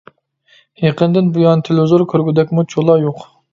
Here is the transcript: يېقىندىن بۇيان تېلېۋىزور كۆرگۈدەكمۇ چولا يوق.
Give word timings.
يېقىندىن 0.85 1.29
بۇيان 1.37 1.63
تېلېۋىزور 1.69 2.07
كۆرگۈدەكمۇ 2.15 2.67
چولا 2.75 3.01
يوق. 3.07 3.25